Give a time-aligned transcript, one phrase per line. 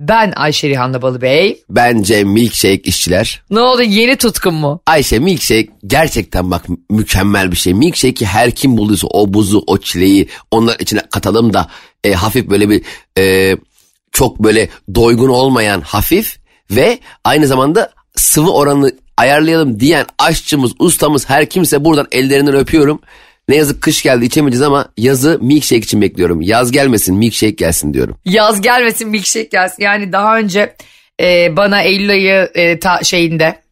[0.00, 1.62] Ben Ayşe Rihanna Balıbey.
[1.70, 3.42] Bence milkshake işçiler.
[3.50, 4.80] Ne oldu yeni tutkun mu?
[4.86, 7.74] Ayşe milkshake gerçekten bak mükemmel bir şey.
[7.74, 11.68] Milkshake'i her kim bulduysa o buzu o çileği onlar içine katalım da
[12.04, 12.82] e, hafif böyle bir
[13.18, 13.56] e,
[14.12, 16.38] çok böyle doygun olmayan hafif
[16.70, 23.00] ve aynı zamanda sıvı oranını ayarlayalım diyen aşçımız ustamız her kimse buradan ellerinden öpüyorum.
[23.48, 26.42] Ne yazık kış geldi içemeyeceğiz ama yazı milkshake için bekliyorum.
[26.42, 28.16] Yaz gelmesin milkshake gelsin diyorum.
[28.24, 29.82] Yaz gelmesin milkshake gelsin.
[29.82, 30.76] Yani daha önce
[31.20, 33.62] e, bana Eylül ayı e, ta, şeyinde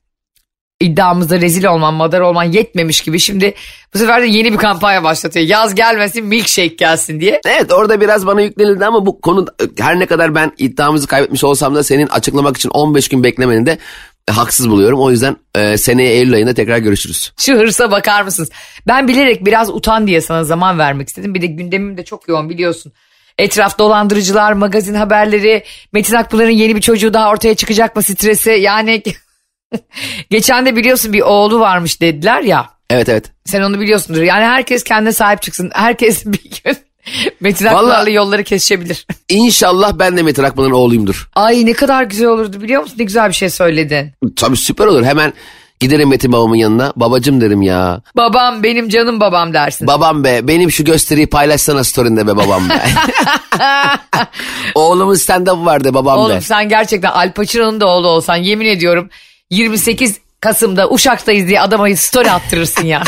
[0.80, 3.20] iddiamızda rezil olman, madar olman yetmemiş gibi.
[3.20, 3.54] Şimdi
[3.94, 5.46] bu sefer de yeni bir kampanya başlatıyor.
[5.46, 7.40] Yaz gelmesin milkshake gelsin diye.
[7.46, 9.46] Evet orada biraz bana yüklenildi ama bu konu
[9.78, 13.78] her ne kadar ben iddiamızı kaybetmiş olsam da senin açıklamak için 15 gün beklemeni de
[14.30, 15.00] haksız buluyorum.
[15.00, 17.32] O yüzden e, seneye Eylül ayında tekrar görüşürüz.
[17.38, 18.50] Şu hırsa bakar mısınız?
[18.86, 21.34] Ben bilerek biraz utan diye sana zaman vermek istedim.
[21.34, 22.92] Bir de gündemim de çok yoğun biliyorsun.
[23.38, 28.50] Etraf dolandırıcılar, magazin haberleri, Metin Akpınar'ın yeni bir çocuğu daha ortaya çıkacak mı stresi?
[28.50, 29.02] Yani
[30.30, 32.70] geçen de biliyorsun bir oğlu varmış dediler ya.
[32.90, 33.32] Evet evet.
[33.44, 34.22] Sen onu biliyorsundur.
[34.22, 35.70] Yani herkes kendine sahip çıksın.
[35.74, 36.76] Herkes bir gün
[37.40, 39.06] Metin Akpınar'la yolları kesişebilir.
[39.28, 41.28] İnşallah ben de Metin Akpınar'ın oğluyumdur.
[41.34, 42.96] Ay ne kadar güzel olurdu biliyor musun?
[42.98, 44.12] Ne güzel bir şey söyledin.
[44.36, 45.04] Tabii süper olur.
[45.04, 45.32] Hemen
[45.80, 46.92] giderim Metin babamın yanına.
[46.96, 48.00] Babacım derim ya.
[48.16, 49.86] Babam benim canım babam dersin.
[49.86, 52.82] Babam be benim şu gösteriyi paylaşsana story'inde be babam be.
[54.74, 56.40] Oğlumun stand-up vardı babam Oğlum be.
[56.40, 59.10] sen gerçekten Al Pacino'nun da oğlu olsan yemin ediyorum
[59.50, 63.02] 28 Kasım'da Uşak'tayız diye adama story attırırsın ya.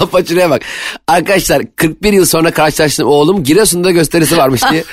[0.00, 0.62] Apaçırıya bak.
[1.08, 4.84] Arkadaşlar 41 yıl sonra karşılaştığım oğlum Giresun'da gösterisi varmış diye.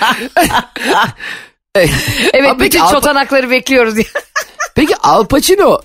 [2.33, 4.05] evet Abi bütün Al- çotanakları bekliyoruz diye.
[4.75, 5.79] Peki Al Pacino,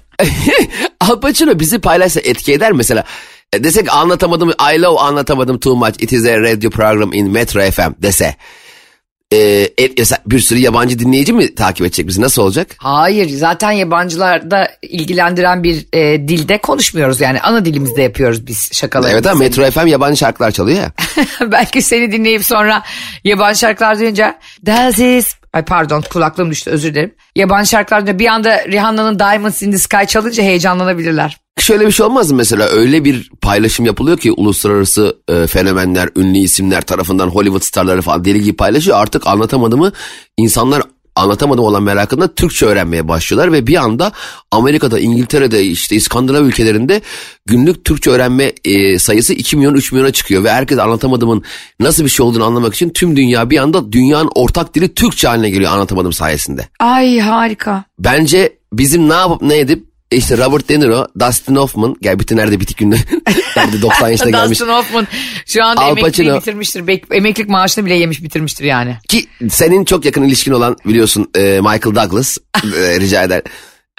[1.00, 3.04] Al Pacino bizi paylaşsa etki eder mesela.
[3.52, 6.02] E, desek anlatamadım, I love anlatamadım too much.
[6.02, 8.36] It is a radio program in Metro FM dese.
[9.32, 12.20] E, et, mesela bir sürü yabancı dinleyici mi takip edecek bizi?
[12.20, 12.68] Nasıl olacak?
[12.78, 19.12] Hayır zaten yabancılarda ilgilendiren bir e, dilde konuşmuyoruz yani ana dilimizde yapıyoruz biz şakaları.
[19.12, 20.92] Evet ama Metro FM yabancı şarkılar çalıyor ya.
[21.52, 22.82] Belki seni dinleyip sonra
[23.24, 25.39] yabancı şarkılar duyunca That is...
[25.52, 27.14] Ay pardon kulaklığım düştü özür dilerim.
[27.36, 31.40] Yabancı şarkılar duyunca bir anda Rihanna'nın Diamonds in the Sky çalınca heyecanlanabilirler.
[31.58, 36.38] Şöyle bir şey olmaz mı mesela öyle bir paylaşım yapılıyor ki uluslararası e, fenomenler, ünlü
[36.38, 38.96] isimler tarafından Hollywood starları falan deli gibi paylaşıyor.
[38.96, 39.92] Artık anlatamadığımı
[40.36, 40.82] insanlar
[41.20, 44.12] anlatamadım olan merakında Türkçe öğrenmeye başlıyorlar ve bir anda
[44.50, 47.00] Amerika'da, İngiltere'de işte İskandinav ülkelerinde
[47.46, 51.42] günlük Türkçe öğrenme e, sayısı 2 milyon 3 milyona çıkıyor ve herkes anlatamadığımın
[51.80, 55.50] nasıl bir şey olduğunu anlamak için tüm dünya bir anda dünyanın ortak dili Türkçe haline
[55.50, 56.68] geliyor anlatamadım sayesinde.
[56.78, 57.84] Ay harika.
[57.98, 62.60] Bence bizim ne yapıp ne edip işte Robert De Niro, Dustin Hoffman, gel bütün nerede
[62.60, 62.96] bitik günde.
[63.56, 64.60] nerede 90 yaşına gelmiş.
[64.60, 65.06] Dustin Hoffman
[65.46, 66.36] şu anda Al Pacino.
[66.36, 66.80] bitirmiştir.
[66.80, 68.96] Bek- emeklilik maaşını bile yemiş bitirmiştir yani.
[69.08, 72.38] Ki senin çok yakın ilişkin olan biliyorsun e, Michael Douglas
[72.76, 73.42] e, rica eder.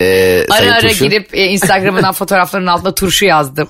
[0.02, 0.06] E,
[0.50, 1.06] Ara ara Turşu.
[1.06, 3.70] girip e, Instagram'dan fotoğrafların altına turşu yazdım.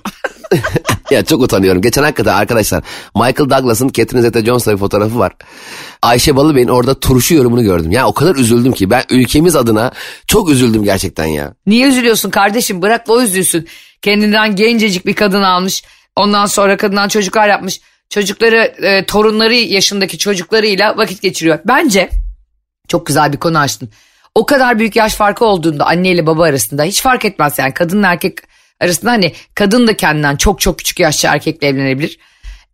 [1.11, 1.81] Ya çok utanıyorum.
[1.81, 2.83] Geçen hakikaten arkadaşlar
[3.15, 5.31] Michael Douglas'ın Catherine Zeta-Jones'la bir fotoğrafı var.
[6.01, 7.91] Ayşe Balıbey'in orada turşu yorumunu gördüm.
[7.91, 9.91] Ya o kadar üzüldüm ki ben ülkemiz adına
[10.27, 11.53] çok üzüldüm gerçekten ya.
[11.67, 13.67] Niye üzülüyorsun kardeşim bırak o üzülsün.
[14.01, 15.83] Kendinden gencecik bir kadın almış.
[16.15, 17.81] Ondan sonra kadından çocuklar yapmış.
[18.09, 21.59] Çocukları e, torunları yaşındaki çocuklarıyla vakit geçiriyor.
[21.65, 22.09] Bence
[22.87, 23.89] çok güzel bir konu açtın.
[24.35, 28.07] O kadar büyük yaş farkı olduğunda anne ile baba arasında hiç fark etmez yani kadınla
[28.07, 28.37] erkek
[28.81, 32.19] arasında hani kadın da kendinden çok çok küçük yaşta erkekle evlenebilir.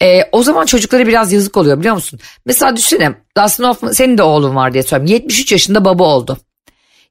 [0.01, 2.19] E, o zaman çocuklara biraz yazık oluyor biliyor musun?
[2.45, 5.13] Mesela düşünsene Dustin Hoffman senin de oğlun var diye söyleyeyim.
[5.13, 6.37] 73 yaşında baba oldu.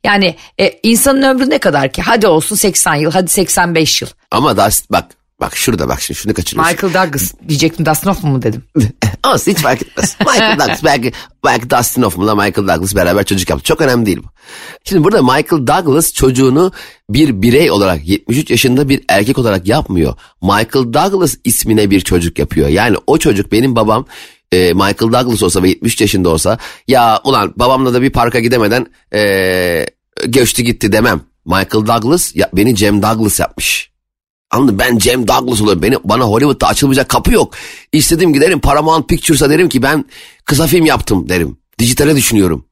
[0.04, 2.02] Yani e, insanın ömrü ne kadar ki?
[2.02, 4.08] Hadi olsun 80 yıl, hadi 85 yıl.
[4.30, 5.04] Ama Dust, bak
[5.40, 6.72] bak şurada bak şimdi şunu kaçırıyorsun.
[6.72, 8.64] Michael Douglas diyecektim Dustin Hoffman mı dedim.
[9.22, 10.16] Ama hiç fark etmez.
[10.20, 11.12] Michael Douglas belki,
[11.44, 13.64] belki Dustin Hoffman'la Michael Douglas beraber çocuk yaptı.
[13.64, 14.28] Çok önemli değil bu.
[14.84, 16.72] Şimdi burada Michael Douglas çocuğunu
[17.10, 20.14] bir birey olarak 73 yaşında bir erkek olarak yapmıyor.
[20.42, 22.68] Michael Douglas ismine bir çocuk yapıyor.
[22.68, 24.06] Yani o çocuk benim babam
[24.52, 26.58] e, Michael Douglas olsa ve 73 yaşında olsa
[26.88, 29.86] ya ulan babamla da bir parka gidemeden e,
[30.26, 31.20] göçtü gitti demem.
[31.44, 33.95] Michael Douglas ya, beni Cem Douglas yapmış.
[34.50, 35.82] Anladın ben Cem Douglas oluyorum.
[35.82, 37.54] Beni, bana Hollywood'da açılmayacak kapı yok.
[37.92, 40.04] İstediğim giderim Paramount Pictures'a derim ki ben
[40.44, 41.58] kısa film yaptım derim.
[41.78, 42.64] Dijitale düşünüyorum.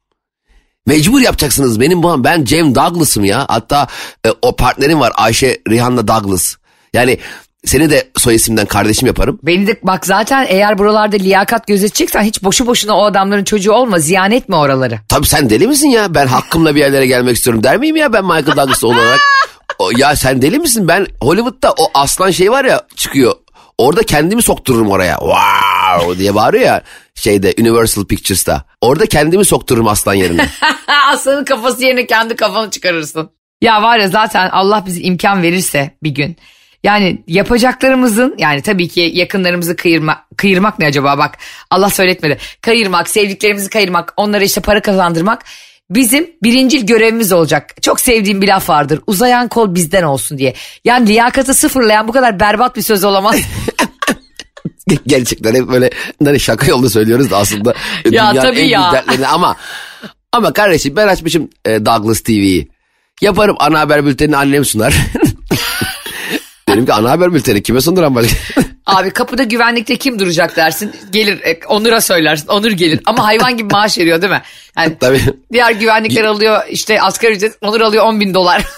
[0.87, 2.25] Mecbur yapacaksınız benim babam.
[2.25, 3.47] Ben Cem Douglas'ım ya.
[3.49, 3.87] Hatta
[4.27, 6.57] e, o partnerim var Ayşe Rihanna Douglas.
[6.95, 7.19] Yani
[7.65, 9.39] seni de soy isimden kardeşim yaparım.
[9.43, 13.99] Beni de bak zaten eğer buralarda liyakat gözeteceksen hiç boşu boşuna o adamların çocuğu olma
[13.99, 14.99] ziyan etme oraları.
[15.09, 16.15] Tabii sen deli misin ya?
[16.15, 19.21] Ben hakkımla bir yerlere gelmek istiyorum der miyim ya ben Michael Douglas olarak?
[19.97, 20.89] Ya sen deli misin?
[20.89, 23.35] Ben Hollywood'da o aslan şey var ya çıkıyor.
[23.79, 25.19] Orada kendimi soktururum oraya.
[25.19, 26.83] Wow diye bağırıyor ya
[27.15, 28.65] şeyde Universal Pictures'ta.
[28.81, 30.49] Orada kendimi soktururum aslan yerine.
[31.09, 33.31] Aslanın kafası yerine kendi kafanı çıkarırsın.
[33.63, 36.37] Ya var ya zaten Allah bize imkan verirse bir gün.
[36.85, 41.39] Yani yapacaklarımızın yani tabii ki yakınlarımızı kıyırma, kıyırmak ne acaba bak
[41.71, 42.39] Allah söyletmedi.
[42.61, 45.45] Kayırmak, sevdiklerimizi kayırmak, onlara işte para kazandırmak
[45.95, 47.83] bizim birincil görevimiz olacak.
[47.83, 49.01] Çok sevdiğim bir laf vardır.
[49.07, 50.55] Uzayan kol bizden olsun diye.
[50.85, 53.37] Yani liyakatı sıfırlayan bu kadar berbat bir söz olamaz.
[55.07, 55.91] Gerçekten hep böyle
[56.25, 57.75] hani şaka yolda söylüyoruz da aslında
[58.05, 58.81] Ya dünyanın tabii en ya.
[58.81, 59.57] büyük dertlerini ama
[60.33, 62.69] ama kardeşim ben açmışım e, Douglas TV'yi.
[63.21, 64.95] Yaparım ana haber bültenini annem sunar.
[66.69, 68.37] Dedim ki ana haber bülteni kime sunduran başka?
[68.87, 70.93] Abi kapıda güvenlikte kim duracak dersin.
[71.13, 72.49] Gelir e, Onur'a söylersin.
[72.49, 74.43] Onur gelir ama hayvan gibi maaş veriyor değil mi?
[74.79, 75.21] Yani Tabii.
[75.53, 78.65] diğer güvenlikler alıyor işte asgari ücret Onur alıyor 10 bin dolar.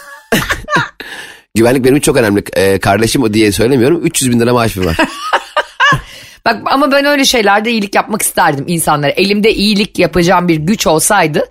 [1.55, 2.44] Güvenlik benim çok önemli.
[2.56, 4.00] E, kardeşim o diye söylemiyorum.
[4.06, 4.97] 300 bin lira maaşım var.
[6.47, 9.11] Bak ama ben öyle şeylerde iyilik yapmak isterdim insanlara.
[9.11, 11.44] Elimde iyilik yapacağım bir güç olsaydı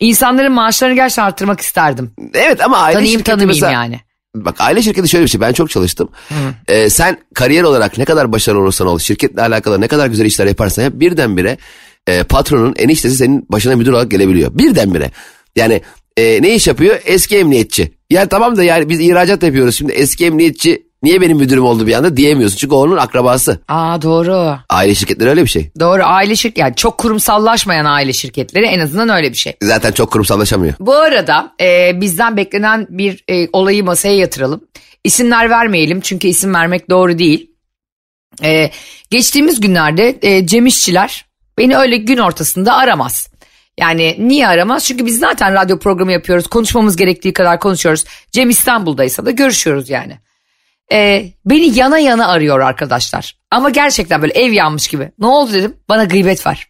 [0.00, 2.12] insanların maaşlarını gerçekten arttırmak isterdim.
[2.34, 4.00] evet ama aile Tanıyayım tanımayayım mesela- yani.
[4.34, 6.08] Bak aile şirketi şöyle bir şey ben çok çalıştım.
[6.68, 10.46] Ee, sen kariyer olarak ne kadar başarılı olursan ol şirketle alakalı ne kadar güzel işler
[10.46, 11.58] yaparsan yap birdenbire
[12.06, 14.58] e, patronun eniştesi senin başına müdür olarak gelebiliyor.
[14.58, 15.10] Birdenbire.
[15.56, 15.82] Yani
[16.16, 17.00] e, ne iş yapıyor?
[17.04, 17.92] Eski emniyetçi.
[18.10, 21.92] Ya tamam da yani biz ihracat yapıyoruz şimdi eski emniyetçi niye benim müdürüm oldu bir
[21.92, 22.56] anda diyemiyorsun.
[22.56, 23.58] Çünkü onun akrabası.
[23.68, 24.58] Aa doğru.
[24.68, 25.70] Aile şirketleri öyle bir şey.
[25.80, 29.56] Doğru aile şirket yani çok kurumsallaşmayan aile şirketleri en azından öyle bir şey.
[29.62, 30.74] Zaten çok kurumsallaşamıyor.
[30.80, 34.60] Bu arada e, bizden beklenen bir e, olayı masaya yatıralım.
[35.04, 37.50] İsimler vermeyelim çünkü isim vermek doğru değil.
[38.42, 38.70] E,
[39.10, 41.24] geçtiğimiz günlerde e, Cem İşçiler
[41.58, 43.32] beni öyle gün ortasında aramaz.
[43.80, 44.84] Yani niye aramaz?
[44.84, 46.46] Çünkü biz zaten radyo programı yapıyoruz.
[46.46, 48.04] Konuşmamız gerektiği kadar konuşuyoruz.
[48.32, 50.18] Cem İstanbul'daysa da görüşüyoruz yani.
[50.92, 53.36] E, beni yana yana arıyor arkadaşlar.
[53.50, 55.12] Ama gerçekten böyle ev yanmış gibi.
[55.18, 55.76] Ne oldu dedim.
[55.88, 56.68] Bana gıybet var.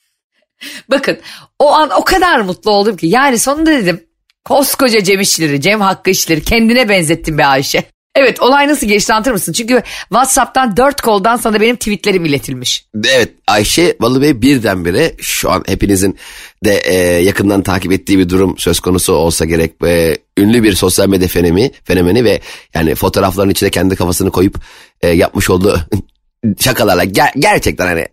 [0.90, 1.18] Bakın
[1.58, 4.06] o an o kadar mutlu oldum ki yani sonunda dedim
[4.44, 7.84] koskoca Cem İşçileri, Cem Hakkı İşçileri kendine benzettim be Ayşe.
[8.20, 9.52] Evet olay nasıl geçti anlatır mısın?
[9.52, 12.84] Çünkü Whatsapp'tan dört koldan sana benim tweetlerim iletilmiş.
[13.04, 16.16] Evet Ayşe Balıbey birdenbire şu an hepinizin
[16.64, 19.74] de e, yakından takip ettiği bir durum söz konusu olsa gerek.
[19.86, 22.40] E, ünlü bir sosyal medya fenomeni, fenomeni ve
[22.74, 24.54] yani fotoğrafların içine kendi kafasını koyup
[25.00, 25.80] e, yapmış olduğu
[26.60, 28.06] şakalarla ger- gerçekten hani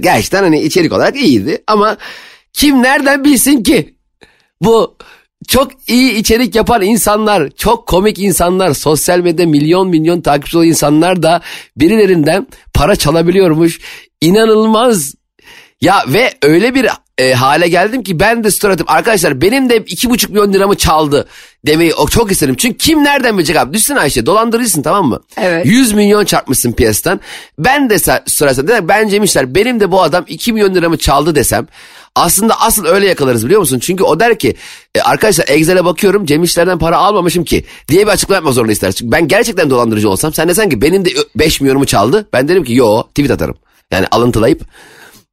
[0.00, 1.96] gerçekten hani içerik olarak iyiydi ama
[2.52, 3.94] kim nereden bilsin ki
[4.60, 4.96] bu
[5.48, 11.22] çok iyi içerik yapan insanlar, çok komik insanlar, sosyal medyada milyon milyon takipçi olan insanlar
[11.22, 11.40] da
[11.76, 13.80] birilerinden para çalabiliyormuş.
[14.20, 15.14] İnanılmaz.
[15.84, 16.86] Ya ve öyle bir
[17.18, 20.74] e, hale geldim ki ben de story atıp arkadaşlar benim de iki buçuk milyon liramı
[20.74, 21.28] çaldı
[21.66, 22.54] demeyi o çok isterim.
[22.58, 23.74] Çünkü kim nereden bilecek abi?
[23.74, 25.20] Düşsene Ayşe dolandırıcısın tamam mı?
[25.36, 25.66] Evet.
[25.66, 27.20] 100 milyon çarpmışsın piyasadan.
[27.58, 31.34] Ben de sorarsan der, ben Cem İşler benim de bu adam 2 milyon liramı çaldı
[31.34, 31.66] desem.
[32.14, 33.78] Aslında asıl öyle yakalarız biliyor musun?
[33.78, 34.56] Çünkü o der ki
[34.94, 38.92] e, arkadaşlar Excel'e bakıyorum Cem İşler'den para almamışım ki diye bir açıklama yapma zorunda ister.
[38.92, 42.28] Çünkü ben gerçekten dolandırıcı olsam sen desen ki benim de 5 milyonumu çaldı.
[42.32, 43.56] Ben derim ki yo tweet atarım.
[43.90, 44.60] Yani alıntılayıp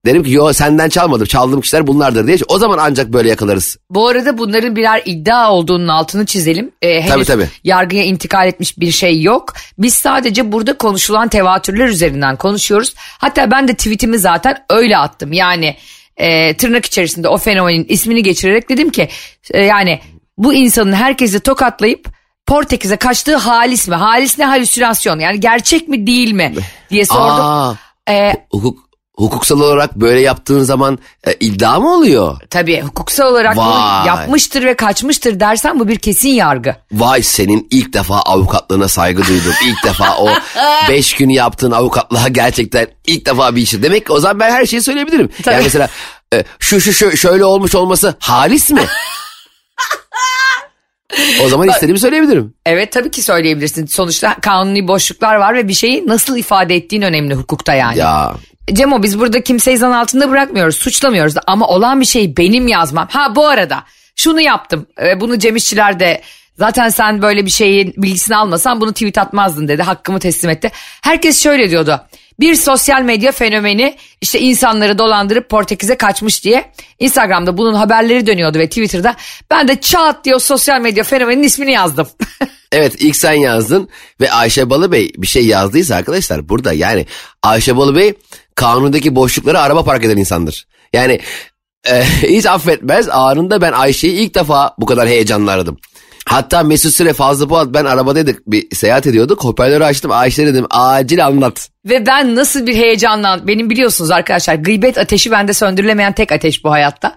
[0.06, 2.38] derim ki yo senden çalmadım çaldığım kişiler bunlardır diye.
[2.48, 3.78] O zaman ancak böyle yakalarız.
[3.90, 6.72] Bu arada bunların birer iddia olduğunun altını çizelim.
[6.82, 7.48] Ee, henüz Tabii, tabii.
[7.64, 9.54] yargıya intikal etmiş bir şey yok.
[9.78, 12.94] Biz sadece burada konuşulan tevatürler üzerinden konuşuyoruz.
[12.98, 15.34] Hatta ben de tweetimi zaten öyle attım.
[15.34, 15.76] Yani
[16.18, 19.10] e, tırnak içerisinde o fenomenin ismini geçirerek dedim ki
[19.52, 20.00] e, yani
[20.38, 22.08] bu insanın herkesi tokatlayıp
[22.46, 23.96] Portekiz'e kaçtığı halis mi?
[23.96, 25.20] Halis ne halüsinasyon?
[25.20, 26.54] Yani gerçek mi değil mi
[26.90, 27.46] diye sordum.
[27.46, 27.74] Aa,
[28.10, 28.80] Ee, hukuk,
[29.22, 32.38] hukuksal olarak böyle yaptığın zaman e, iddia mı oluyor?
[32.50, 34.08] tabii hukuksal olarak bunu Vay.
[34.08, 36.76] yapmıştır ve kaçmıştır dersen bu bir kesin yargı.
[36.92, 39.54] Vay senin ilk defa avukatlığına saygı duydum.
[39.66, 40.30] İlk defa o
[40.90, 43.84] beş gün yaptığın avukatlığa gerçekten ilk defa bir işi.
[43.84, 45.30] Demek ki o zaman ben her şeyi söyleyebilirim.
[45.44, 45.56] Tabii.
[45.56, 45.90] Yani mesela
[46.34, 48.82] e, şu şu şu şöyle olmuş olması halis mi?
[51.44, 52.54] o zaman istediğimi söyleyebilirim.
[52.66, 53.86] Evet tabii ki söyleyebilirsin.
[53.86, 57.98] Sonuçta kanuni boşluklar var ve bir şeyi nasıl ifade ettiğin önemli hukukta yani.
[57.98, 58.34] Ya
[58.74, 63.08] Cemo biz burada kimseyi zan altında bırakmıyoruz, suçlamıyoruz da ama olan bir şeyi benim yazmam.
[63.12, 63.84] Ha bu arada
[64.16, 64.88] şunu yaptım.
[65.04, 66.22] Ee, bunu Cem İşçiler de
[66.58, 69.82] zaten sen böyle bir şeyin bilgisini almasan bunu tweet atmazdın dedi.
[69.82, 70.72] Hakkımı teslim etti.
[71.02, 72.02] Herkes şöyle diyordu.
[72.40, 78.68] Bir sosyal medya fenomeni işte insanları dolandırıp Portekiz'e kaçmış diye Instagram'da bunun haberleri dönüyordu ve
[78.68, 79.16] Twitter'da
[79.52, 82.08] ben de çat diye o sosyal medya fenomeninin ismini yazdım.
[82.74, 83.90] Evet ilk sen yazdın
[84.22, 87.06] ve Ayşe Balıbey bir şey yazdıysa arkadaşlar burada yani
[87.44, 88.14] Ayşe Balıbey
[88.62, 90.68] kanundaki boşlukları araba park eden insandır.
[90.94, 91.20] Yani
[91.90, 95.78] e, hiç affetmez anında ben Ayşe'yi ilk defa bu kadar heyecanlı aradım.
[96.26, 101.26] Hatta Mesut Süre Fazlı Polat ben arabadaydık bir seyahat ediyorduk hoparlörü açtım Ayşe dedim acil
[101.26, 101.70] anlat.
[101.86, 106.72] Ve ben nasıl bir heyecanla benim biliyorsunuz arkadaşlar gıybet ateşi bende söndürülemeyen tek ateş bu
[106.72, 107.16] hayatta.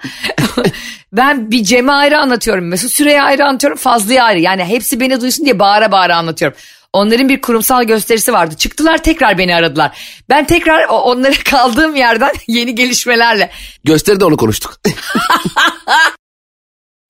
[1.13, 5.45] ben bir Cem'e ayrı anlatıyorum Mesut Süre'ye ayrı anlatıyorum Fazlı'ya ayrı yani hepsi beni duysun
[5.45, 6.59] diye bağıra bağıra anlatıyorum.
[6.95, 8.55] Onların bir kurumsal gösterisi vardı.
[8.57, 9.99] Çıktılar tekrar beni aradılar.
[10.29, 13.51] Ben tekrar onlara kaldığım yerden yeni gelişmelerle.
[13.85, 14.81] Gösteride onu konuştuk.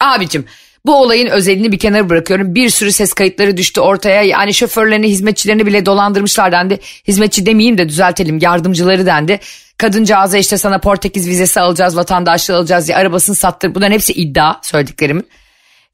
[0.00, 0.47] Abicim
[0.87, 2.55] bu olayın özelini bir kenara bırakıyorum.
[2.55, 4.23] Bir sürü ses kayıtları düştü ortaya.
[4.23, 6.81] Yani şoförlerini, hizmetçilerini bile dolandırmışlar dendi.
[7.09, 9.41] Hizmetçi demeyeyim de düzeltelim yardımcıları dendi.
[9.79, 13.75] Kadıncağıza işte sana Portekiz vizesi alacağız, vatandaşlığı alacağız diye arabasını sattır.
[13.75, 15.29] Bunların hepsi iddia söylediklerimin.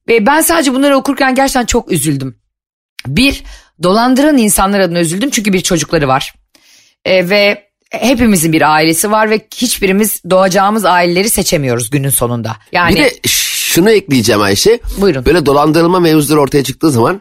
[0.09, 2.41] Ve ben sadece bunları okurken gerçekten çok üzüldüm.
[3.07, 3.43] Bir,
[3.83, 6.35] dolandıran insanlar adına üzüldüm çünkü bir çocukları var.
[7.05, 12.57] E, ve hepimizin bir ailesi var ve hiçbirimiz doğacağımız aileleri seçemiyoruz günün sonunda.
[12.73, 14.81] Yani Bir de şunu ekleyeceğim Ayşe.
[14.99, 15.25] Buyurun.
[15.25, 17.21] Böyle dolandırılma mevzuları ortaya çıktığı zaman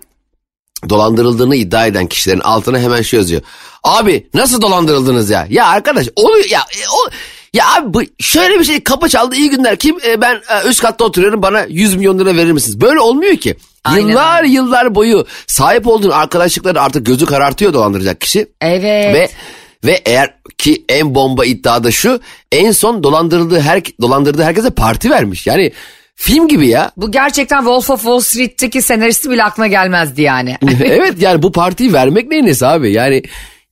[0.90, 3.42] dolandırıldığını iddia eden kişilerin altına hemen şey yazıyor.
[3.84, 5.48] Abi nasıl dolandırıldınız ya?
[5.50, 6.60] Ya arkadaş oluyor ya.
[6.60, 7.10] e, O,
[7.54, 10.82] ya abi bu, şöyle bir şey kapı çaldı iyi günler kim E, ben e, üst
[10.82, 12.82] katta oturuyorum bana 100 milyon lira verir misiniz?
[12.82, 13.56] Böyle olmuyor ki.
[13.84, 18.48] Aynen yıllar yıllar boyu sahip olduğun arkadaşlıkları artık gözü karartıyor dolandıracak kişi.
[18.62, 19.16] evet.
[19.16, 19.30] Ve
[19.86, 22.20] ve eğer ki en bomba iddiada şu
[22.52, 25.48] en son dolandırıldığı her dolandırdığı herkese parti vermiş.
[25.48, 25.72] Yani
[26.16, 26.92] film gibi ya.
[26.98, 30.58] Bu gerçekten Wolf of Wall Street'teki senaristi bile aklına gelmezdi yani.
[30.86, 32.92] evet yani bu partiyi vermek neyin abi?
[32.92, 33.24] Yani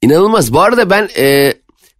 [0.02, 0.54] inanılmaz.
[0.54, 1.54] Bu arada ben e,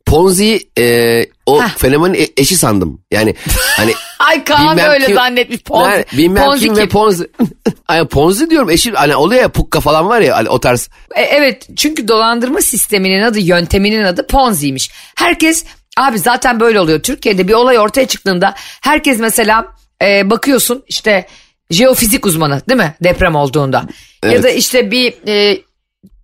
[0.06, 3.02] Ponzi'yi e, o fenomenin e- eşi sandım.
[3.12, 3.36] Yani
[3.78, 5.60] hani Ay Kaan öyle kim- zannetmiş.
[5.64, 6.84] Ponzi, Yani bilmem Ponzi kim kim?
[6.84, 7.28] ve Ponzi.
[7.88, 10.90] Ay, Ponzi diyorum eşi hani oluyor ya pukka falan var ya hani o tarz.
[11.16, 14.92] E, evet çünkü dolandırma sisteminin adı yönteminin adı Ponzi'ymiş.
[15.16, 15.66] Herkes
[15.98, 17.04] abi zaten böyle oluyor.
[17.04, 19.66] Türkiye'de bir olay ortaya çıktığında herkes mesela
[20.04, 21.28] e, bakıyorsun işte
[21.72, 23.78] jeofizik uzmanı değil mi deprem olduğunda.
[24.24, 24.44] Ya Evet.
[24.44, 25.62] da işte bir e,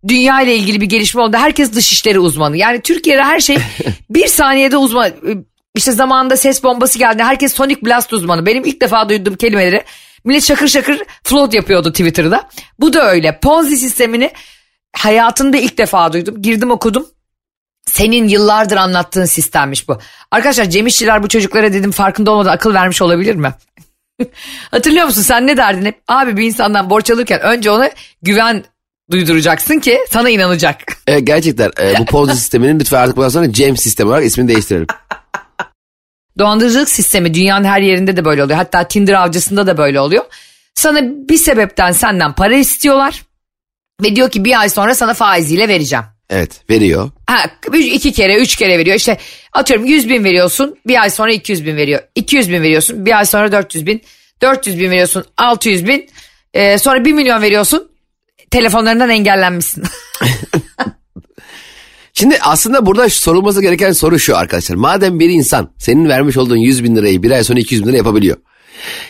[0.07, 2.57] dünya ile ilgili bir gelişme olduğunda herkes dışişleri uzmanı.
[2.57, 3.57] Yani Türkiye'de her şey
[4.10, 5.12] bir saniyede uzman.
[5.75, 7.24] İşte zamanında ses bombası geldi.
[7.24, 8.45] Herkes Sonic Blast uzmanı.
[8.45, 9.83] Benim ilk defa duyduğum kelimeleri
[10.24, 12.50] millet şakır şakır float yapıyordu Twitter'da.
[12.79, 13.39] Bu da öyle.
[13.39, 14.31] Ponzi sistemini
[14.95, 16.41] hayatımda ilk defa duydum.
[16.41, 17.07] Girdim okudum.
[17.86, 20.00] Senin yıllardır anlattığın sistemmiş bu.
[20.31, 23.53] Arkadaşlar Cem İşçiler bu çocuklara dedim farkında olmadan akıl vermiş olabilir mi?
[24.72, 26.01] Hatırlıyor musun sen ne derdin hep?
[26.07, 27.89] Abi bir insandan borç alırken önce ona
[28.22, 28.63] güven
[29.13, 30.84] duyduracaksın ki sana inanacak.
[31.08, 34.88] E, gerçekten e, bu Ponzi sisteminin lütfen artık bundan sonra Cem sistemi olarak ismini değiştirelim.
[36.39, 38.58] Dolandırıcılık sistemi dünyanın her yerinde de böyle oluyor.
[38.58, 40.24] Hatta Tinder avcısında da böyle oluyor.
[40.75, 43.24] Sana bir sebepten senden para istiyorlar.
[44.03, 46.05] Ve diyor ki bir ay sonra sana faiziyle vereceğim.
[46.29, 47.12] Evet veriyor.
[47.27, 48.96] Ha, iki kere üç kere veriyor.
[48.96, 49.17] İşte
[49.53, 52.01] atıyorum 100 bin veriyorsun bir ay sonra 200 bin veriyor.
[52.15, 54.01] 200 bin veriyorsun bir ay sonra 400 bin.
[54.41, 56.10] 400 bin veriyorsun 600 bin.
[56.53, 57.93] Ee, sonra 1 milyon veriyorsun
[58.53, 59.83] telefonlarından engellenmişsin.
[62.13, 64.75] Şimdi aslında burada sorulması gereken soru şu arkadaşlar.
[64.75, 67.98] Madem bir insan senin vermiş olduğun 100 bin lirayı bir ay sonra 200 bin lira
[67.98, 68.38] yapabiliyor.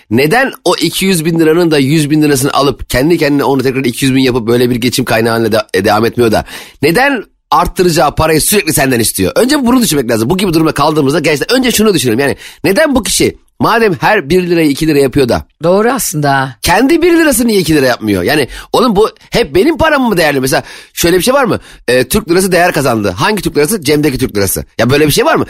[0.10, 4.16] Neden o 200 bin liranın da 100 bin lirasını alıp kendi kendine onu tekrar 200
[4.16, 6.46] bin yapıp böyle bir geçim kaynağıyla da, e, devam etmiyor da
[6.82, 9.32] neden arttıracağı parayı sürekli senden istiyor?
[9.36, 10.30] Önce bunu düşünmek lazım.
[10.30, 12.20] Bu gibi durumda kaldığımızda gerçekten önce şunu düşünelim.
[12.20, 16.56] Yani neden bu kişi madem her 1 lirayı 2 lira yapıyor da Doğru aslında.
[16.62, 18.24] kendi 1 lirası niye 2 lira yapmıyor?
[18.24, 20.40] Yani oğlum bu hep benim param mı değerli?
[20.40, 21.60] Mesela şöyle bir şey var mı?
[21.88, 23.10] Ee, Türk lirası değer kazandı.
[23.18, 23.82] Hangi Türk lirası?
[23.82, 24.66] Cem'deki Türk lirası.
[24.78, 25.46] Ya böyle bir şey var mı?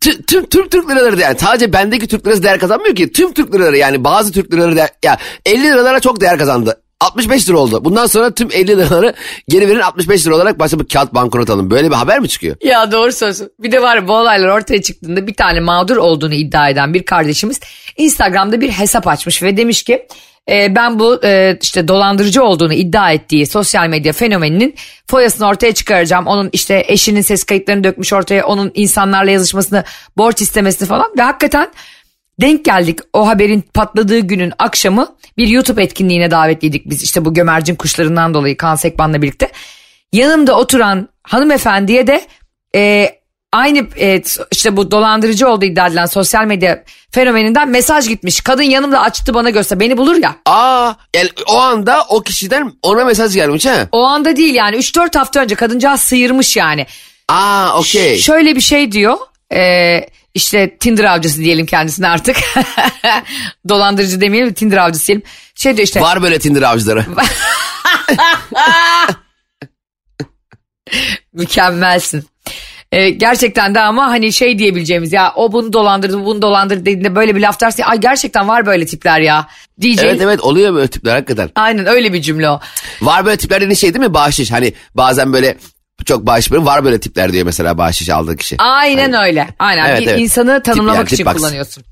[0.00, 3.12] Tü- Tüm tüm Türk liraları da yani sadece bendeki Türk lirası değer kazanmıyor ki.
[3.12, 6.80] Tüm Türk liraları yani bazı Türk liraları değer, ya 50 liralara çok değer kazandı.
[7.00, 7.84] 65 lira oldu.
[7.84, 9.14] Bundan sonra tüm 50 liraları
[9.48, 11.70] geri verin 65 lira olarak başka bir kağıt banknot alın.
[11.70, 12.56] Böyle bir haber mi çıkıyor?
[12.62, 13.50] Ya doğru söylüyorsun.
[13.58, 17.60] Bir de var bu olaylar ortaya çıktığında bir tane mağdur olduğunu iddia eden bir kardeşimiz
[17.96, 20.06] Instagram'da bir hesap açmış ve demiş ki
[20.50, 24.74] e, ben bu e, işte dolandırıcı olduğunu iddia ettiği sosyal medya fenomeninin
[25.06, 26.26] foyasını ortaya çıkaracağım.
[26.26, 29.84] Onun işte eşinin ses kayıtlarını dökmüş ortaya onun insanlarla yazışmasını
[30.16, 31.68] borç istemesini falan ve hakikaten
[32.40, 37.74] denk geldik o haberin patladığı günün akşamı bir YouTube etkinliğine davetliydik biz işte bu gömercin
[37.74, 39.50] kuşlarından dolayı Kaan Sekban'la birlikte.
[40.12, 42.26] Yanımda oturan hanımefendiye de
[42.74, 43.12] e,
[43.52, 48.40] aynı e, işte bu dolandırıcı olduğu iddia edilen sosyal medya fenomeninden mesaj gitmiş.
[48.40, 50.36] Kadın yanımda açtı bana göster beni bulur ya.
[50.46, 53.88] Aa yani o anda o kişiden ona mesaj gelmiş ha.
[53.92, 56.86] O anda değil yani 3-4 hafta önce kadıncağız sıyırmış yani.
[57.28, 58.18] Aa okey.
[58.18, 59.18] Şöyle bir şey diyor.
[59.52, 60.00] E,
[60.38, 62.36] işte Tinder avcısı diyelim kendisine artık.
[63.68, 65.22] Dolandırıcı demeyelim Tinder avcısı diyelim.
[65.54, 66.00] Şey diyor işte.
[66.00, 67.06] Var böyle Tinder avcıları.
[71.32, 72.24] Mükemmelsin.
[72.92, 77.14] Ee, gerçekten de ama hani şey diyebileceğimiz ya o bunu dolandırdı bu bunu dolandırdı dediğinde
[77.14, 77.82] böyle bir laf dersin.
[77.82, 79.48] Ay gerçekten var böyle tipler ya.
[79.80, 80.12] Diyeceğiz.
[80.12, 81.50] Evet evet oluyor böyle tipler hakikaten.
[81.54, 82.60] Aynen öyle bir cümle o.
[83.00, 84.14] Var böyle tipler dediğin şey değil mi?
[84.14, 84.52] Bahşiş.
[84.52, 85.56] Hani bazen böyle
[86.04, 88.56] çok böyle var böyle tipler diyor mesela bahşiş aldığı kişi.
[88.58, 89.48] Aynen öyle.
[89.58, 90.20] Aynen Evet, bir evet.
[90.20, 91.84] insanı tanımlamak Tip yani, için tip kullanıyorsun.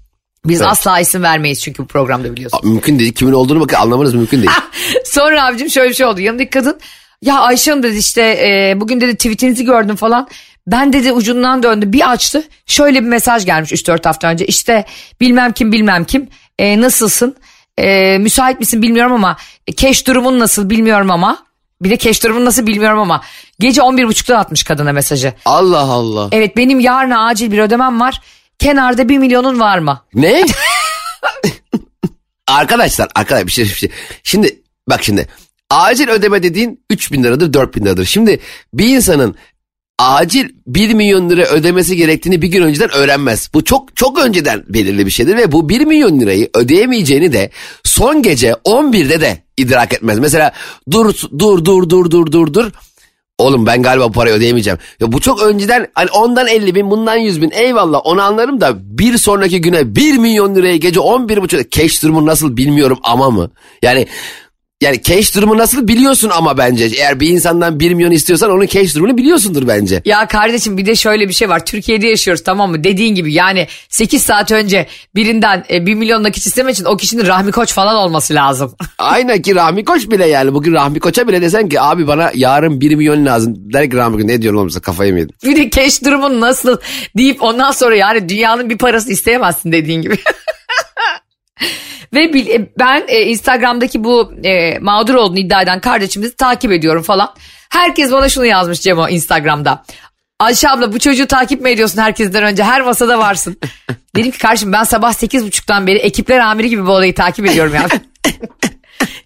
[0.47, 0.71] Biz Evet.
[0.71, 2.59] asla isim vermeyiz çünkü bu programda biliyorsun.
[2.59, 3.13] Aa, Mümkün değil.
[3.13, 4.51] Kimin olduğunu bakın anlamanız mümkün değil.
[5.05, 6.21] Sonra abicim şöyle bir şey oldu.
[6.21, 6.81] Yanındaki kadın
[7.23, 10.29] ya Ayşe Hanım dedi işte e, bugün dedi tweetinizi gördüm falan.
[10.67, 12.43] Ben dedi ucundan döndü bir açtı.
[12.67, 14.47] Şöyle bir mesaj gelmiş 3-4 hafta önce.
[14.47, 14.85] İşte
[15.21, 17.37] bilmem kim bilmem kim e, nasılsın?
[17.79, 19.37] E, müsait misin bilmiyorum ama
[19.77, 21.46] cash durumun nasıl bilmiyorum ama.
[21.83, 23.23] Bir de cash durumun nasıl bilmiyorum ama.
[23.59, 25.33] Gece 11.30'da atmış kadına mesajı.
[25.45, 26.29] Allah Allah.
[26.33, 28.21] Evet benim yarın acil bir ödemem var.
[28.59, 30.01] Kenarda bir milyonun var mı?
[30.15, 30.45] Ne?
[32.47, 33.91] arkadaşlar arkadaşlar bir şey, bir şey.
[34.23, 35.29] Şimdi bak şimdi
[35.71, 38.05] acil ödeme dediğin 3 bin liradır 4 bin liradır.
[38.05, 38.41] Şimdi
[38.75, 39.37] bir insanın
[39.99, 43.51] acil 1 milyon lira ödemesi gerektiğini bir gün önceden öğrenmez.
[43.55, 47.51] Bu çok çok önceden belirli bir şeydir ve bu 1 milyon lirayı ödeyemeyeceğini de
[47.85, 50.19] son gece 11'de de idrak etmez.
[50.19, 50.53] Mesela
[50.91, 52.71] dur dur dur dur dur dur dur.
[53.39, 54.79] Oğlum ben galiba bu parayı ödeyemeyeceğim.
[55.01, 58.99] Ya bu çok önceden hani ondan 50 bin bundan 100 bin eyvallah onu anlarım da
[58.99, 63.51] bir sonraki güne 1 milyon liraya gece 11 buçuk cash durumu nasıl bilmiyorum ama mı?
[63.83, 64.07] Yani
[64.81, 66.85] yani cash durumu nasıl biliyorsun ama bence.
[66.85, 70.03] Eğer bir insandan 1 milyon istiyorsan onun cash durumunu biliyorsundur bence.
[70.05, 71.67] Ya kardeşim bir de şöyle bir şey var.
[71.67, 72.85] Türkiye'de yaşıyoruz tamam mı?
[72.85, 77.27] Dediğin gibi yani 8 saat önce birinden e, 1 milyon nakit istemek için o kişinin
[77.27, 78.75] Rahmi Koç falan olması lazım.
[78.99, 80.55] Aynen ki Rahmi Koç bile yani.
[80.55, 83.55] Bugün Rahmi Koç'a bile desen ki abi bana yarın 1 milyon lazım.
[83.57, 85.35] Der ki Rahmi Koç ne diyorsun oğlum sen kafayı mı yedin?
[85.45, 86.77] bir de cash durumun nasıl
[87.17, 90.17] deyip ondan sonra yani dünyanın bir parası isteyemezsin dediğin gibi.
[92.15, 97.35] Ve e, ben e, Instagram'daki bu e, mağdur olduğunu iddia eden kardeşimizi takip ediyorum falan.
[97.69, 99.85] Herkes bana şunu yazmış Cemo Instagram'da.
[100.41, 102.65] Ayşe abla bu çocuğu takip mi ediyorsun herkesten önce?
[102.65, 103.57] Her masada varsın.
[104.17, 107.89] Dedim ki kardeşim ben sabah 8.30'dan beri ekipler amiri gibi bu olayı takip ediyorum yani.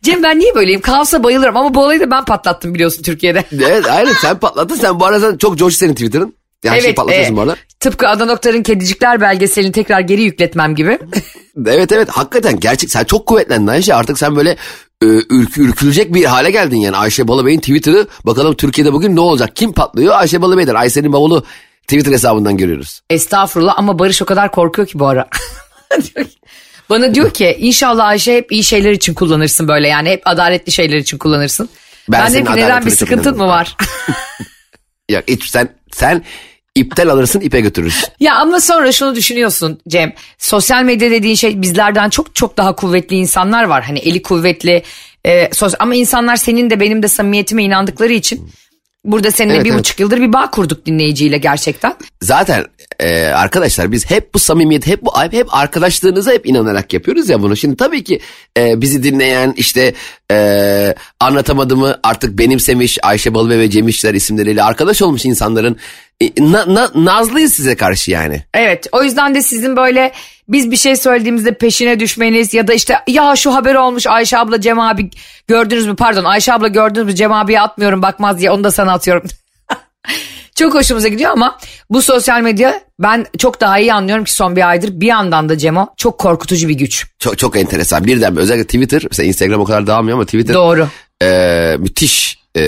[0.02, 0.80] Cem ben niye böyleyim?
[0.80, 3.44] Kaosa bayılırım ama bu olayı da ben patlattım biliyorsun Türkiye'de.
[3.52, 4.76] Evet aynen sen patlattın.
[4.76, 6.39] Sen bu arada çok coş senin Twitter'ın.
[6.64, 7.56] Her şeyi patlatıyorsun e, bu arada.
[7.80, 10.98] Tıpkı Adnan Oktar'ın Kedicikler belgeselini tekrar geri yükletmem gibi.
[11.66, 14.50] Evet evet hakikaten gerçek sen çok kuvvetlendin Ayşe artık sen böyle
[15.02, 19.56] e, ürk, ürkülecek bir hale geldin yani Ayşe Balıbey'in Twitter'ı bakalım Türkiye'de bugün ne olacak
[19.56, 21.44] kim patlıyor Ayşe Balıbey'den Ayşe'nin bavulu
[21.82, 23.00] Twitter hesabından görüyoruz.
[23.10, 25.28] Estağfurullah ama Barış o kadar korkuyor ki bu ara.
[26.90, 30.96] Bana diyor ki inşallah Ayşe hep iyi şeyler için kullanırsın böyle yani hep adaletli şeyler
[30.96, 31.68] için kullanırsın.
[32.08, 33.76] Ben Ben, dedim ki neden bir sıkıntın mı var?
[35.08, 36.24] Ya hiç sen sen
[36.80, 38.08] iptal alırsın ipe götürürsün.
[38.20, 40.12] ya ama sonra şunu düşünüyorsun Cem.
[40.38, 43.82] Sosyal medya dediğin şey bizlerden çok çok daha kuvvetli insanlar var.
[43.82, 44.82] Hani eli kuvvetli.
[45.24, 48.50] E, sos- ama insanlar senin de benim de samimiyetime inandıkları için
[49.04, 49.80] burada seninle Evet, bir evet.
[49.80, 51.94] buçuk yıldır bir bağ kurduk dinleyiciyle gerçekten.
[52.22, 52.64] Zaten
[53.00, 57.56] e, arkadaşlar biz hep bu samimiyet hep bu hep arkadaşlığınıza hep inanarak yapıyoruz ya bunu.
[57.56, 58.20] Şimdi tabii ki
[58.58, 59.94] e, bizi dinleyen işte
[60.32, 65.76] e, anlatamadığımı artık benimsemiş Ayşe Balıbey ve Cem İşçiler isimleriyle arkadaş olmuş insanların
[66.38, 68.44] na, na- nazlıyız size karşı yani.
[68.54, 70.12] Evet o yüzden de sizin böyle
[70.48, 74.60] biz bir şey söylediğimizde peşine düşmeniz ya da işte ya şu haber olmuş Ayşe abla
[74.60, 75.10] Cem abi
[75.48, 78.92] gördünüz mü pardon Ayşe abla gördünüz mü Cem abiye atmıyorum bakmaz diye onu da sana
[78.92, 79.22] atıyorum.
[80.54, 81.58] çok hoşumuza gidiyor ama
[81.90, 85.58] bu sosyal medya ben çok daha iyi anlıyorum ki son bir aydır bir yandan da
[85.58, 87.06] Cemo çok korkutucu bir güç.
[87.18, 90.88] Çok çok enteresan birden özellikle Twitter mesela Instagram o kadar dağılmıyor ama Twitter Doğru.
[91.22, 92.62] e, müthiş e,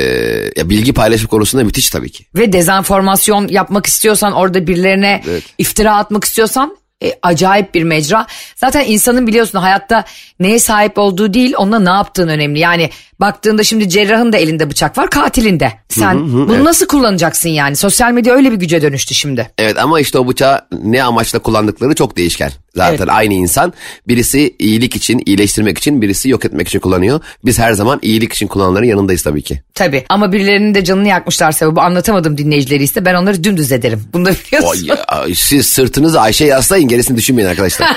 [0.56, 2.26] ya bilgi paylaşım konusunda müthiş tabii ki.
[2.36, 5.42] Ve dezenformasyon yapmak istiyorsan orada birilerine Evet.
[5.58, 8.26] iftira atmak istiyorsan e, acayip bir mecra.
[8.56, 10.04] Zaten insanın biliyorsun hayatta
[10.40, 12.58] neye sahip olduğu değil onunla ne yaptığın önemli.
[12.58, 12.90] Yani
[13.20, 15.72] baktığında şimdi cerrahın da elinde bıçak var katilin de.
[15.88, 17.76] Sen bunu nasıl kullanacaksın yani?
[17.76, 19.50] Sosyal medya öyle bir güce dönüştü şimdi.
[19.58, 22.52] Evet ama işte o bıçağı ne amaçla kullandıkları çok değişken.
[22.76, 23.08] Zaten Evet.
[23.10, 23.72] aynı insan
[24.08, 27.20] birisi iyilik için, iyileştirmek için, birisi yok etmek için kullanıyor.
[27.44, 29.62] Biz her zaman iyilik için kullananların yanındayız tabii ki.
[29.74, 34.04] Tabii ama birilerinin de canını yakmışlarsa bu anlatamadım dinleyicileri ise ben onları dümdüz ederim.
[34.12, 34.88] Bunu da biliyorsun.
[34.88, 37.96] O, ya, siz sırtınızı Ayşe'ye yaslayın gerisini düşünmeyin arkadaşlar.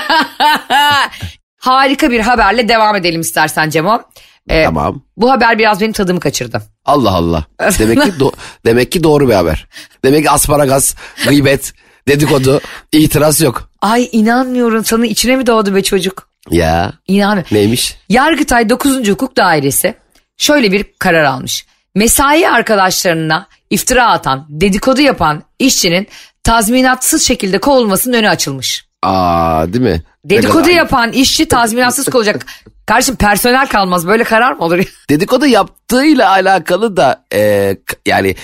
[1.58, 4.00] Harika bir haberle devam edelim istersen Cemo.
[4.48, 5.02] Ee, tamam.
[5.16, 6.62] Bu haber biraz benim tadımı kaçırdı.
[6.84, 7.44] Allah Allah.
[7.78, 8.32] Demek ki do-
[8.66, 9.68] demek ki doğru bir haber.
[10.04, 10.94] Demek ki asparagas,
[11.28, 11.72] gıybet,
[12.08, 12.60] dedikodu,
[12.92, 13.70] itiraz yok.
[13.80, 16.28] Ay inanmıyorum sana içine mi doğdu be çocuk?
[16.50, 17.56] Ya İnanmıyorum.
[17.56, 17.96] neymiş?
[18.08, 19.08] Yargıtay 9.
[19.08, 19.94] Hukuk Dairesi
[20.36, 21.66] şöyle bir karar almış.
[21.94, 26.06] Mesai arkadaşlarına iftira atan, dedikodu yapan işçinin
[26.44, 28.86] tazminatsız şekilde kovulmasının önü açılmış.
[29.02, 30.02] Aa değil mi?
[30.24, 32.46] Dedikodu yapan işçi tazminatsız kovulacak.
[32.86, 34.84] Kardeşim personel kalmaz böyle karar mı olur?
[35.10, 38.34] Dedikodu yaptığıyla alakalı da e, yani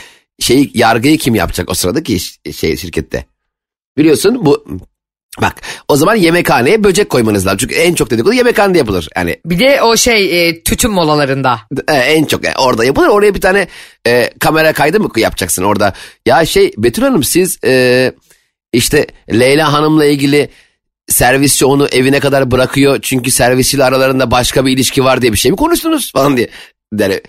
[0.40, 3.24] şey yargıyı kim yapacak o sırada ki iş- şey şirkette?
[3.96, 4.64] Biliyorsun bu
[5.42, 7.58] bak o zaman yemekhaneye böcek koymanız lazım.
[7.58, 9.08] Çünkü en çok dedikodu yemekhanede yapılır.
[9.16, 11.60] Yani Bir de o şey e, tütün molalarında.
[11.88, 13.08] e, en çok e, orada yapılır.
[13.08, 13.68] Oraya bir tane
[14.06, 15.92] e, kamera kaydı mı yapacaksın orada?
[16.26, 18.12] Ya şey Betül Hanım siz e,
[18.72, 20.48] işte Leyla Hanım'la ilgili
[21.08, 22.98] servisçi onu evine kadar bırakıyor.
[23.02, 26.48] Çünkü servisçiyle aralarında başka bir ilişki var diye bir şey mi konuştunuz falan diye.
[26.98, 27.20] Yani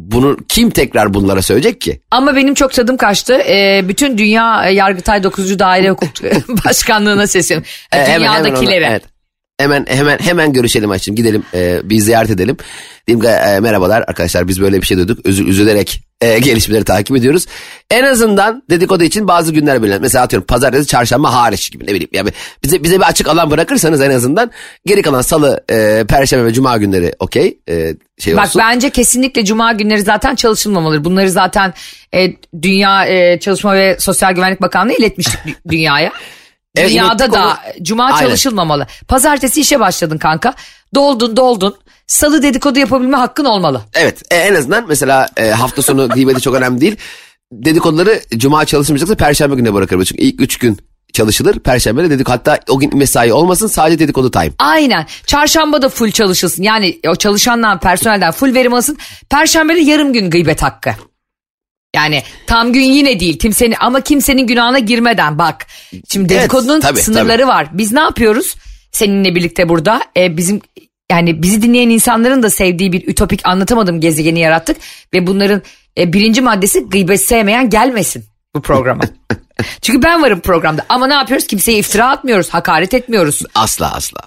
[0.00, 2.00] bunu kim tekrar bunlara söyleyecek ki?
[2.10, 3.34] Ama benim çok tadım kaçtı.
[3.48, 5.58] E, bütün Dünya e, Yargıtay 9.
[5.58, 6.08] Daire Hukuk
[6.64, 7.68] Başkanlığı'na sesleniyorum.
[7.92, 8.86] E, E, hemen- hemen Dünyadakilere.
[8.90, 9.02] evet.
[9.60, 11.14] Hemen hemen hemen görüşelim açım.
[11.14, 12.56] Gidelim e, bir ziyaret edelim.
[13.06, 15.26] Diyeyim ki e, merhabalar arkadaşlar biz böyle bir şey duyduk.
[15.26, 17.46] Üzü, üzülerek e, gelişmeleri takip ediyoruz.
[17.90, 20.00] En azından dedikodu için bazı günler belirlen.
[20.02, 22.08] Mesela atıyorum pazartesi çarşamba hariç gibi ne bileyim.
[22.12, 22.30] Yani
[22.64, 24.50] bize bize bir açık alan bırakırsanız en azından
[24.86, 28.62] geri kalan salı, e, perşembe ve cuma günleri okey e, şey Bak olsun.
[28.64, 31.04] bence kesinlikle cuma günleri zaten çalışılmamalı.
[31.04, 31.74] Bunları zaten
[32.14, 36.12] e, Dünya e, Çalışma ve Sosyal Güvenlik Bakanlığı iletmiştik dü- dünyaya.
[36.76, 37.84] Evet, Dünyada da onu.
[37.84, 38.26] cuma Aynen.
[38.26, 38.86] çalışılmamalı.
[39.08, 40.54] Pazartesi işe başladın kanka.
[40.94, 41.76] Doldun doldun.
[42.06, 43.82] Salı dedikodu yapabilme hakkın olmalı.
[43.94, 46.96] Evet e, en azından mesela e, hafta sonu gıybeti çok önemli değil.
[47.52, 50.04] Dedikoduları cuma çalışmayacaksa perşembe gününe bırakırım.
[50.04, 50.78] Çünkü ilk üç gün
[51.12, 51.58] çalışılır.
[51.58, 54.52] Perşembe de dedik hatta o gün mesai olmasın sadece dedikodu time.
[54.58, 55.06] Aynen.
[55.26, 56.62] Çarşamba da full çalışılsın.
[56.62, 58.98] Yani o çalışandan, personelden full verim alsın.
[59.30, 60.90] Perşembe de yarım gün gıybet hakkı.
[61.94, 65.66] Yani tam gün yine değil kimsenin ama kimsenin günahına girmeden bak.
[66.08, 67.68] Şimdi Evet, dedikodunun tabii, sınırları var.
[67.72, 68.56] Biz ne yapıyoruz?
[68.92, 70.60] Seninle birlikte burada e, bizim
[71.10, 74.76] yani bizi dinleyen insanların da sevdiği bir ütopik anlatamadım gezegeni yarattık
[75.14, 75.62] ve bunların
[75.98, 78.24] e, birinci maddesi gıybet sevmeyen gelmesin
[78.54, 79.02] bu programa.
[79.82, 81.46] Çünkü ben varım programda ama ne yapıyoruz?
[81.46, 83.42] Kimseye iftira atmıyoruz, hakaret etmiyoruz.
[83.54, 84.20] Asla asla.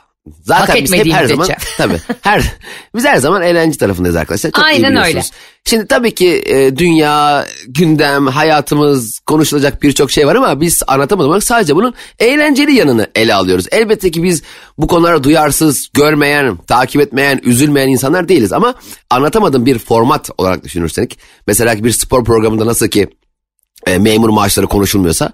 [0.43, 2.53] Zaten Hak biz hep her zaman tabii her
[2.95, 4.51] biz her zaman eğlence tarafındayız arkadaşlar.
[4.51, 5.21] Çok Aynen öyle.
[5.65, 11.43] Şimdi tabii ki e, dünya, gündem, hayatımız konuşulacak birçok şey var ama biz anlatamadım olarak
[11.43, 13.65] sadece bunun eğlenceli yanını ele alıyoruz.
[13.71, 14.43] Elbette ki biz
[14.77, 18.75] bu konulara duyarsız, görmeyen, takip etmeyen, üzülmeyen insanlar değiliz ama
[19.09, 23.07] anlatamadım bir format olarak düşünürsek mesela bir spor programında nasıl ki
[23.87, 25.33] e, memur maaşları konuşulmuyorsa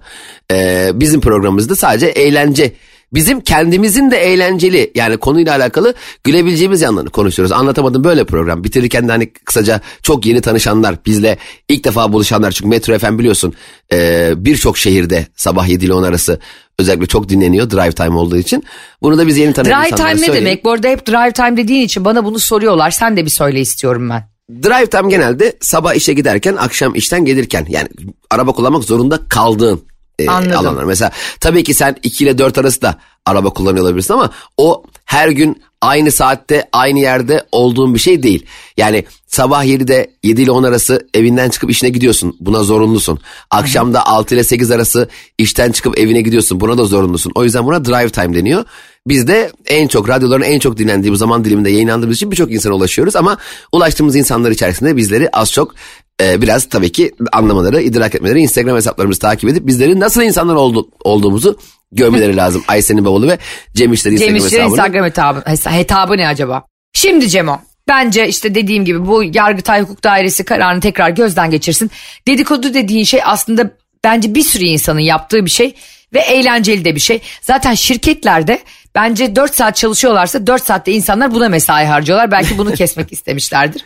[0.52, 2.72] e, bizim programımızda sadece eğlence
[3.12, 5.94] bizim kendimizin de eğlenceli yani konuyla alakalı
[6.24, 7.52] gülebileceğimiz yanlarını konuşuyoruz.
[7.52, 8.64] Anlatamadım böyle program.
[8.64, 13.54] Bitirirken de hani kısaca çok yeni tanışanlar bizle ilk defa buluşanlar çünkü Metro FM biliyorsun
[13.92, 16.40] e, birçok şehirde sabah 7 ile 10 arası
[16.78, 18.64] özellikle çok dinleniyor drive time olduğu için.
[19.02, 20.64] Bunu da biz yeni tanıyan Drive insanlara time ne demek?
[20.64, 22.90] Bu arada hep drive time dediğin için bana bunu soruyorlar.
[22.90, 24.30] Sen de bir söyle istiyorum ben.
[24.62, 27.88] Drive time genelde sabah işe giderken akşam işten gelirken yani
[28.30, 29.82] araba kullanmak zorunda kaldığın
[30.24, 30.58] e, Anladım.
[30.58, 30.84] alanlar.
[30.84, 32.94] Mesela tabii ki sen 2 ile 4 arası da
[33.26, 38.46] araba kullanıyor olabilirsin ama o her gün aynı saatte aynı yerde olduğun bir şey değil.
[38.76, 42.36] Yani sabah 7'de 7 ile 10 arası evinden çıkıp işine gidiyorsun.
[42.40, 43.18] Buna zorunlusun.
[43.50, 46.60] Akşam da 6 ile 8 arası işten çıkıp evine gidiyorsun.
[46.60, 47.32] Buna da zorunlusun.
[47.34, 48.64] O yüzden buna drive time deniyor.
[49.06, 52.74] Biz de en çok radyoların en çok dinlendiği bu zaman diliminde yayınlandığımız için birçok insana
[52.74, 53.16] ulaşıyoruz.
[53.16, 53.36] Ama
[53.72, 55.74] ulaştığımız insanlar içerisinde bizleri az çok
[56.20, 60.88] e, biraz tabii ki anlamaları, idrak etmeleri, Instagram hesaplarımızı takip edip bizlerin nasıl insanlar oldu,
[61.04, 61.58] olduğumuzu
[61.92, 62.62] görmeleri lazım.
[62.68, 63.38] Aysen'in bavulu ve
[63.74, 64.70] Cem İşler'in Instagram Cem hesabını.
[64.70, 66.62] Instagram hesabı, hesa- hetabı ne acaba?
[66.92, 71.90] Şimdi Cemo bence işte dediğim gibi bu Yargıtay Hukuk Dairesi kararını tekrar gözden geçirsin.
[72.28, 73.70] Dedikodu dediğin şey aslında
[74.04, 75.74] bence bir sürü insanın yaptığı bir şey
[76.14, 77.20] ve eğlenceli de bir şey.
[77.42, 78.58] Zaten şirketlerde
[78.94, 82.30] bence 4 saat çalışıyorlarsa 4 saatte insanlar buna mesai harcıyorlar.
[82.30, 83.84] Belki bunu kesmek istemişlerdir.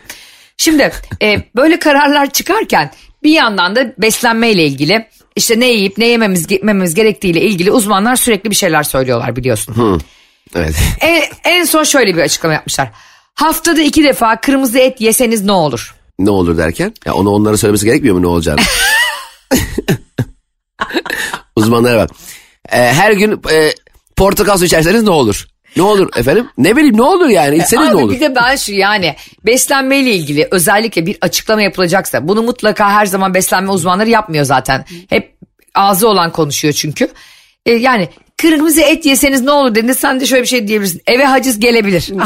[0.57, 0.91] Şimdi
[1.21, 2.91] e, böyle kararlar çıkarken
[3.23, 8.49] bir yandan da beslenmeyle ilgili işte ne yiyip ne yememiz, yememiz gerektiğiyle ilgili uzmanlar sürekli
[8.49, 10.01] bir şeyler söylüyorlar biliyorsun.
[10.55, 10.75] Evet.
[10.99, 12.91] En, en son şöyle bir açıklama yapmışlar.
[13.33, 15.95] Haftada iki defa kırmızı et yeseniz ne olur?
[16.19, 16.93] ne olur derken?
[17.05, 18.61] Ya onu onlara söylemesi gerekmiyor mu ne olacağını?
[21.55, 22.09] Uzmanlara bak.
[22.71, 23.73] E, her gün e,
[24.15, 25.47] portakal su içerseniz ne olur?
[25.75, 26.49] Ne olur efendim?
[26.57, 27.57] Ne bileyim ne olur yani?
[27.57, 28.11] İçseniz ne olur?
[28.11, 33.33] bir de ben şu yani beslenmeyle ilgili özellikle bir açıklama yapılacaksa bunu mutlaka her zaman
[33.33, 34.85] beslenme uzmanları yapmıyor zaten.
[35.09, 35.35] Hep
[35.75, 37.09] ağzı olan konuşuyor çünkü.
[37.65, 41.01] E, yani kırmızı et yeseniz ne olur dediğinde sen de şöyle bir şey diyebilirsin.
[41.07, 42.09] Eve haciz gelebilir.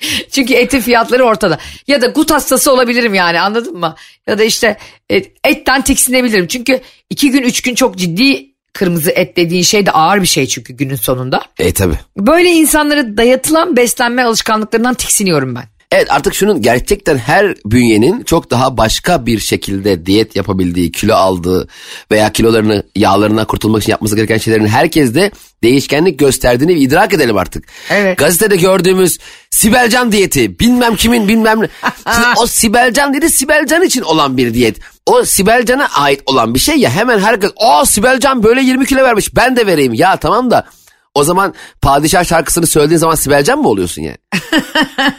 [0.30, 1.58] Çünkü etin fiyatları ortada.
[1.86, 3.94] Ya da gut hastası olabilirim yani anladın mı?
[4.26, 4.76] Ya da işte
[5.10, 6.46] e, etten tiksinebilirim.
[6.46, 10.46] Çünkü iki gün üç gün çok ciddi kırmızı et dediğin şey de ağır bir şey
[10.46, 11.42] çünkü günün sonunda.
[11.58, 11.94] E tabi.
[12.16, 15.64] Böyle insanlara dayatılan beslenme alışkanlıklarından tiksiniyorum ben.
[15.92, 21.68] Evet artık şunun gerçekten her bünyenin çok daha başka bir şekilde diyet yapabildiği, kilo aldığı
[22.10, 25.30] veya kilolarını yağlarına kurtulmak için yapması gereken şeylerin herkeste
[25.62, 27.64] değişkenlik gösterdiğini idrak edelim artık.
[27.90, 28.18] Evet.
[28.18, 29.18] Gazetede gördüğümüz
[29.50, 31.68] Sibelcan diyeti bilmem kimin bilmem ne.
[32.36, 34.76] O Sibelcan dedi Sibelcan için olan bir diyet.
[35.06, 39.36] O Sibelcan'a ait olan bir şey ya hemen herkes o Sibelcan böyle 20 kilo vermiş
[39.36, 39.94] ben de vereyim.
[39.94, 40.66] Ya tamam da
[41.14, 44.16] o zaman padişah şarkısını söylediğin zaman Sibelcan mı oluyorsun yani?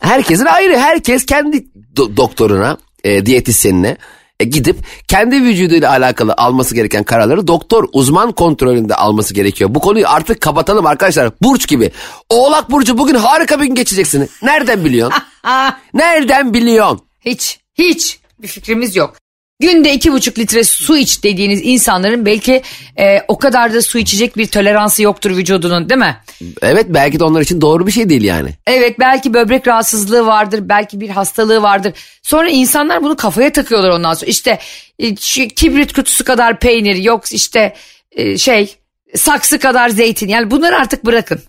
[0.01, 0.79] Herkesin ayrı.
[0.79, 1.57] Herkes kendi
[1.96, 3.96] do- doktoruna, e, diyetisyenine
[4.40, 4.77] e, gidip
[5.09, 9.75] kendi vücuduyla alakalı alması gereken kararları doktor uzman kontrolünde alması gerekiyor.
[9.75, 11.31] Bu konuyu artık kapatalım arkadaşlar.
[11.42, 11.92] Burç gibi.
[12.31, 14.31] Oğlak Burcu bugün harika bir gün geçeceksin.
[14.42, 15.22] Nereden biliyorsun?
[15.94, 17.01] Nereden biliyorsun?
[17.20, 19.16] Hiç, hiç bir fikrimiz yok.
[19.61, 22.62] Günde iki buçuk litre su iç dediğiniz insanların belki
[22.99, 26.16] e, o kadar da su içecek bir toleransı yoktur vücudunun değil mi?
[26.62, 28.51] Evet belki de onlar için doğru bir şey değil yani.
[28.66, 31.92] Evet belki böbrek rahatsızlığı vardır, belki bir hastalığı vardır.
[32.22, 34.31] Sonra insanlar bunu kafaya takıyorlar ondan sonra.
[34.31, 34.59] İşte
[34.99, 35.14] e,
[35.49, 37.75] kibrit kutusu kadar peynir, yok işte
[38.12, 38.77] e, şey
[39.14, 40.29] saksı kadar zeytin.
[40.29, 41.40] Yani bunları artık bırakın.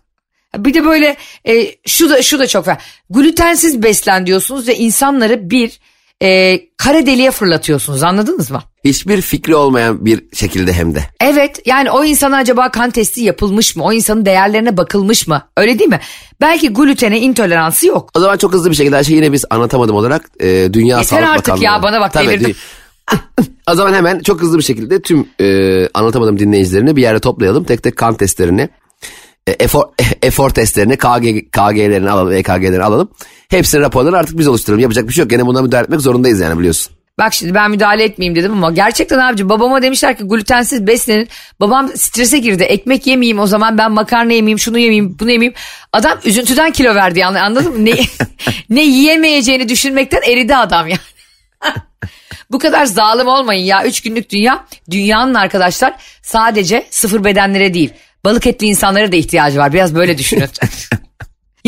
[0.57, 2.83] Bir de böyle e, şu da şu da çok var.
[3.09, 5.79] Glutensiz beslen diyorsunuz ve insanları bir
[6.23, 8.61] e, kara deliğe fırlatıyorsunuz anladınız mı?
[8.83, 11.03] Hiçbir fikri olmayan bir şekilde hem de.
[11.21, 13.83] Evet yani o insana acaba kan testi yapılmış mı?
[13.83, 15.41] O insanın değerlerine bakılmış mı?
[15.57, 15.99] Öyle değil mi?
[16.41, 18.09] Belki glutene intoleransı yok.
[18.15, 21.09] O zaman çok hızlı bir şekilde her şeyi yine biz anlatamadım olarak e, Dünya Yeter
[21.17, 21.63] Sağlık artık Bakanlığı.
[21.63, 22.49] ya, bana bak, Tabii, devirdim.
[22.51, 22.55] dü-
[23.71, 27.63] o zaman hemen çok hızlı bir şekilde tüm e, anlatamadım dinleyicilerini bir yere toplayalım.
[27.63, 28.69] Tek tek kan testlerini,
[29.51, 29.83] efor,
[30.21, 33.09] efor testlerini, KG, KG'lerini alalım, EKG'lerini alalım.
[33.49, 34.81] Hepsinin raporlarını artık biz oluşturalım.
[34.81, 35.29] Yapacak bir şey yok.
[35.29, 36.93] Gene buna müdahale etmek zorundayız yani biliyorsun.
[37.19, 41.27] Bak şimdi ben müdahale etmeyeyim dedim ama gerçekten abici babama demişler ki glutensiz beslenin.
[41.59, 42.63] Babam strese girdi.
[42.63, 45.53] Ekmek yemeyeyim o zaman ben makarna yemeyeyim, şunu yemeyeyim, bunu yemeyeyim.
[45.93, 47.85] Adam üzüntüden kilo verdi yani anladın mı?
[47.85, 47.93] Ne,
[48.69, 50.99] ne yiyemeyeceğini düşünmekten eridi adam yani.
[52.51, 53.85] Bu kadar zalim olmayın ya.
[53.85, 54.65] Üç günlük dünya.
[54.91, 57.93] Dünyanın arkadaşlar sadece sıfır bedenlere değil.
[58.25, 59.73] Balık etli insanlara da ihtiyacı var.
[59.73, 60.49] Biraz böyle düşünün.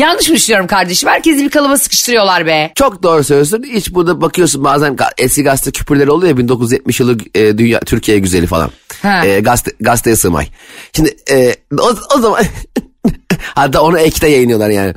[0.00, 1.08] Yanlış mı düşünüyorum kardeşim?
[1.08, 2.72] Herkesi bir kalıba sıkıştırıyorlar be.
[2.74, 3.64] Çok doğru söylüyorsun.
[3.72, 8.46] Hiç burada bakıyorsun bazen eski gazete küpürleri oluyor ya 1970 yılı e, dünya Türkiye güzeli
[8.46, 8.70] falan.
[9.02, 9.26] Ha.
[9.26, 10.46] E, gazete, gazeteye sığmay.
[10.92, 12.44] Şimdi e, o, o zaman
[13.54, 14.94] hatta onu ekte yayınlıyorlar yani.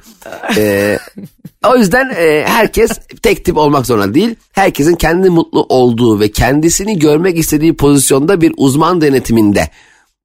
[0.58, 0.98] E,
[1.68, 4.36] o yüzden e, herkes tek tip olmak zorunda değil.
[4.52, 9.70] Herkesin kendi mutlu olduğu ve kendisini görmek istediği pozisyonda bir uzman denetiminde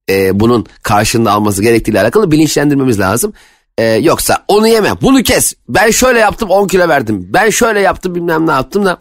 [0.09, 3.33] e, bunun karşında alması gerektiğiyle alakalı bilinçlendirmemiz lazım.
[3.77, 8.15] E, yoksa onu yeme bunu kes ben şöyle yaptım 10 kilo verdim ben şöyle yaptım
[8.15, 8.99] bilmem ne yaptım da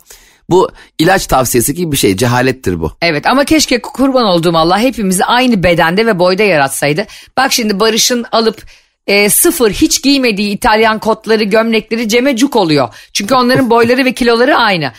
[0.50, 2.92] bu ilaç tavsiyesi gibi bir şey cehalettir bu.
[3.02, 7.06] Evet ama keşke kurban olduğum Allah hepimizi aynı bedende ve boyda yaratsaydı.
[7.36, 8.62] Bak şimdi Barış'ın alıp
[9.06, 12.88] e, sıfır hiç giymediği İtalyan kotları gömlekleri Cem'e cuk oluyor.
[13.12, 14.92] Çünkü onların boyları ve kiloları aynı.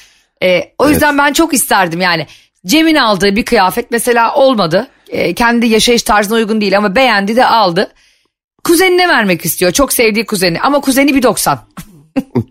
[0.43, 2.27] E, o yüzden ben çok isterdim yani.
[2.65, 4.87] Cem'in aldığı bir kıyafet mesela olmadı.
[5.09, 7.91] E, kendi yaşayış tarzına uygun değil ama beğendi de aldı.
[8.63, 9.71] Kuzenine vermek istiyor.
[9.71, 11.59] Çok sevdiği kuzeni ama kuzeni bir 90.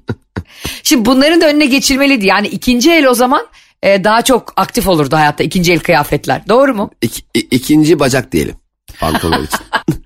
[0.82, 2.26] Şimdi bunların da önüne geçilmeliydi.
[2.26, 3.46] Yani ikinci el o zaman
[3.82, 6.42] e, daha çok aktif olurdu hayatta ikinci el kıyafetler.
[6.48, 6.90] Doğru mu?
[7.02, 8.54] İki, i- ikinci bacak diyelim
[9.00, 9.60] pantolon için.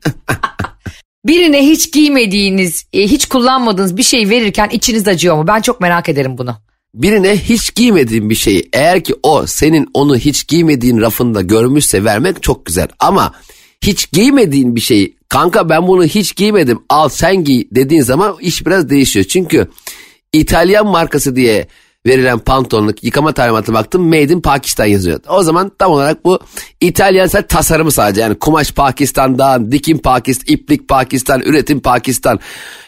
[1.27, 5.47] Birine hiç giymediğiniz, e, hiç kullanmadığınız bir şey verirken içiniz acıyor mu?
[5.47, 6.57] Ben çok merak ederim bunu.
[6.95, 12.43] Birine hiç giymediğin bir şeyi eğer ki o senin onu hiç giymediğin rafında görmüşse vermek
[12.43, 12.89] çok güzel.
[12.99, 13.33] Ama
[13.85, 18.67] hiç giymediğin bir şeyi kanka ben bunu hiç giymedim al sen giy dediğin zaman iş
[18.67, 19.27] biraz değişiyor.
[19.27, 19.69] Çünkü
[20.33, 21.67] İtalyan markası diye
[22.07, 25.21] verilen pantolonluk yıkama talimatı baktım made in Pakistan yazıyor.
[25.29, 26.41] O zaman tam olarak bu
[26.81, 32.41] İtalyan tasarımı sadece yani kumaş Pakistan'dan, dikim Pakistan, iplik Pakistan, üretim Pakistan.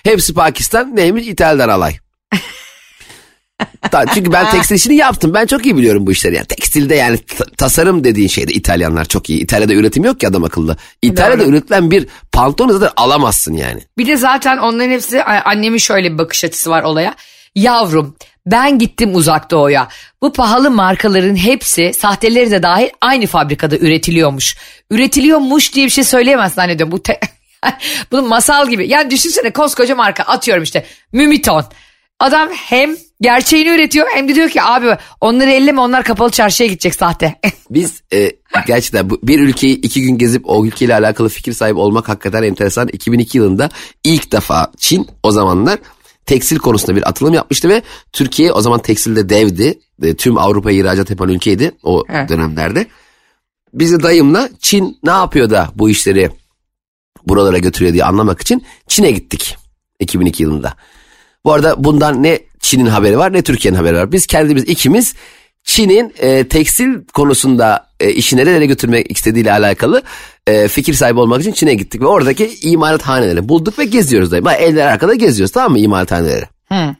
[0.03, 1.97] Hepsi Pakistan neymiş İtalya'dan alay.
[4.14, 5.35] Çünkü ben tekstil işini yaptım.
[5.35, 6.35] Ben çok iyi biliyorum bu işleri.
[6.35, 9.40] Yani tekstilde yani ta- tasarım dediğin şeyde İtalyanlar çok iyi.
[9.40, 10.77] İtalya'da üretim yok ki adam akıllı.
[11.03, 11.51] İtalya'da Doğru.
[11.51, 13.81] üretilen bir pantolonu zaten alamazsın yani.
[13.99, 17.14] Bir de zaten onların hepsi annemin şöyle bir bakış açısı var olaya.
[17.55, 19.88] Yavrum ben gittim uzak doğuya.
[20.23, 24.57] Bu pahalı markaların hepsi sahteleri de dahil aynı fabrikada üretiliyormuş.
[24.90, 26.93] Üretiliyormuş diye bir şey söyleyemezsin zannediyorum.
[26.93, 27.21] Bu te-
[28.12, 28.88] Bunun masal gibi.
[28.88, 31.64] Yani düşünsene koskoca marka atıyorum işte Mümiton.
[32.21, 36.94] Adam hem gerçeğini üretiyor hem de diyor ki abi onları elleme onlar kapalı çarşıya gidecek
[36.94, 37.34] sahte.
[37.70, 38.32] Biz e,
[38.66, 42.88] gerçekten bu, bir ülkeyi iki gün gezip o ülkeyle alakalı fikir sahibi olmak hakikaten enteresan.
[42.88, 43.70] 2002 yılında
[44.04, 45.78] ilk defa Çin o zamanlar
[46.26, 47.82] tekstil konusunda bir atılım yapmıştı ve
[48.12, 49.78] Türkiye o zaman tekstilde devdi.
[50.02, 52.28] E, tüm Avrupa'ya ihracat yapan ülkeydi o Evet.
[52.28, 52.87] dönemlerde.
[53.74, 56.30] Biz de dayımla Çin ne yapıyor da bu işleri
[57.26, 59.56] buralara götürüyor diye anlamak için Çin'e gittik
[60.00, 60.74] 2002 yılında.
[61.44, 64.12] Bu arada bundan ne Çin'in haberi var ne Türkiye'nin haberi var.
[64.12, 65.14] Biz kendimiz ikimiz
[65.64, 70.03] Çin'in e, tekstil konusunda e, işi nerelere götürmek istediğiyle alakalı
[70.46, 72.00] e, fikir sahibi olmak için Çin'e gittik.
[72.00, 74.44] Ve oradaki imalathaneleri bulduk ve geziyoruz dayım.
[74.44, 76.44] Bak, Eller arkada geziyoruz tamam mı imalathaneleri.
[76.68, 76.94] Hı.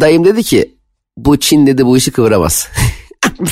[0.00, 0.74] Dayım dedi ki
[1.16, 2.68] bu Çin dedi bu işi kıvıramaz.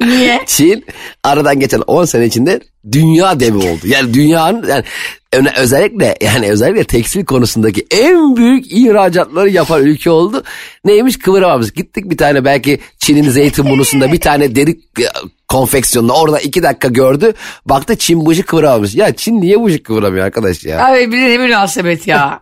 [0.00, 0.44] Niye?
[0.46, 0.84] Çin
[1.24, 2.60] aradan geçen 10 sene içinde
[2.92, 3.80] dünya devi oldu.
[3.84, 4.84] Yani dünyanın yani
[5.32, 10.44] öne- özellikle yani özellikle tekstil konusundaki en büyük ihracatları yapan ülke oldu.
[10.84, 11.72] Neymiş kıvıramamız.
[11.72, 15.04] Gittik bir tane belki Çin'in Zeytinburnu'sunda bir tane deri e,
[15.48, 17.32] konfeksiyonunda orada iki dakika gördü.
[17.66, 18.94] Baktı Çin bu işi kıvıramamış.
[18.94, 20.86] Ya Çin niye bu işi kıvıramıyor arkadaş ya?
[20.86, 22.40] Abi bir de ne münasebet ya.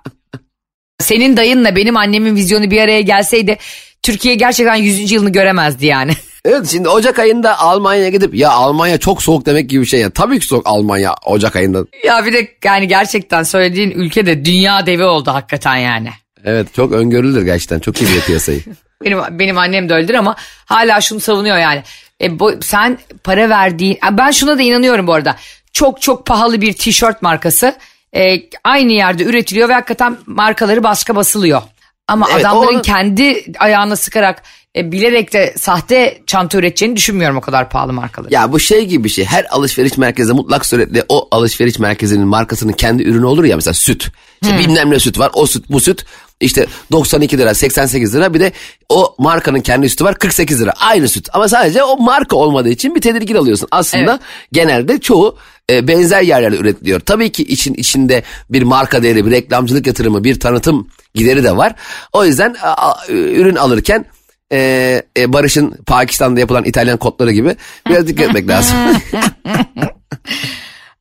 [1.01, 3.59] Senin dayınla benim annemin vizyonu bir araya gelseydi
[4.03, 5.13] Türkiye gerçekten 100.
[5.13, 6.13] yılını göremezdi yani.
[6.47, 10.11] Evet şimdi Ocak ayında Almanya'ya gidip ya Almanya çok soğuk demek gibi bir şey ya.
[10.11, 11.85] Tabii ki soğuk Almanya Ocak ayında.
[12.05, 16.11] ya bir de yani gerçekten söylediğin ülke de dünya devi oldu hakikaten yani.
[16.45, 17.79] Evet çok öngörülür gerçekten.
[17.79, 18.61] Çok iyi bir piyasayı.
[19.05, 21.83] Benim benim annem de öyledir ama hala şunu savunuyor yani.
[22.23, 25.37] E, bu, sen para verdiğin ben şuna da inanıyorum bu arada.
[25.73, 27.75] Çok çok pahalı bir tişört markası
[28.17, 31.63] e, aynı yerde üretiliyor ve hakikaten markaları başka basılıyor.
[32.09, 34.43] Ama Evet, adamların o- kendi ayağına sıkarak
[34.77, 38.35] e, bilerek de sahte çanta üreteceğini düşünmüyorum o kadar pahalı markaları.
[38.35, 39.25] Ya bu şey gibi bir şey.
[39.25, 44.09] Her alışveriş merkezinde mutlak suretle o alışveriş merkezinin markasının kendi ürünü olur ya mesela süt.
[44.43, 45.31] İşte bilmem ne süt var.
[45.35, 46.05] O süt bu süt
[46.41, 48.53] işte 92 lira 88 lira bir de
[48.89, 50.73] o markanın kendi sütü var 48 lira.
[50.81, 53.69] Aynı süt ama sadece o marka olmadığı için bir tedirgin alıyorsun.
[53.71, 54.21] Aslında Evet.
[54.53, 55.39] genelde çoğu
[55.71, 57.01] e, benzer yerlerde üretiliyor.
[57.01, 61.75] Tabii ki için içinde bir marka değeri, bir reklamcılık yatırımı, bir tanıtım gideri de var.
[62.13, 64.05] O yüzden a, a, ürün alırken
[64.53, 67.57] e, e, Barış'ın Pakistan'da yapılan İtalyan kodları gibi
[67.89, 68.77] biraz dikkat etmek lazım.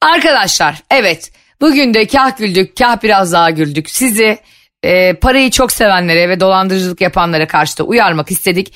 [0.02, 3.90] Arkadaşlar evet bugün de kah güldük kah biraz daha güldük.
[3.90, 4.38] Sizi
[4.84, 8.74] e, parayı çok sevenlere ve dolandırıcılık yapanlara karşı da uyarmak istedik.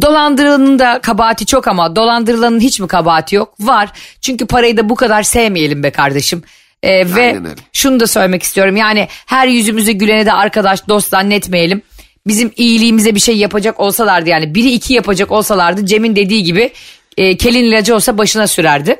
[0.00, 3.54] Dolandırılanın da kabahati çok ama dolandırılanın hiç mi kabahati yok?
[3.60, 3.88] Var.
[4.20, 6.42] Çünkü parayı da bu kadar sevmeyelim be kardeşim.
[6.82, 7.36] E, ve
[7.72, 8.76] şunu da söylemek istiyorum.
[8.76, 11.82] Yani her yüzümüzü gülene de arkadaş dost zannetmeyelim.
[12.26, 16.72] Bizim iyiliğimize bir şey yapacak olsalardı yani biri iki yapacak olsalardı Cem'in dediği gibi
[17.16, 18.96] e, kelin ilacı olsa başına sürerdi.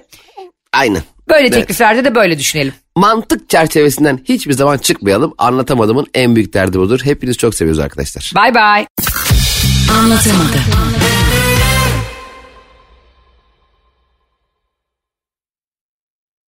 [0.72, 1.02] Aynen.
[1.28, 1.52] Böyle Evet.
[1.52, 2.72] tekliflerde de böyle düşünelim.
[2.96, 5.34] Mantık çerçevesinden hiçbir zaman çıkmayalım.
[5.38, 7.00] Anlatamadığımın en büyük derdi budur.
[7.04, 8.32] Hepinizi çok seviyoruz arkadaşlar.
[8.36, 8.86] Bye bye.
[10.00, 11.21] Anlatamadım.